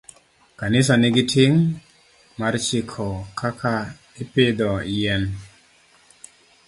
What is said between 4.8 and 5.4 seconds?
yien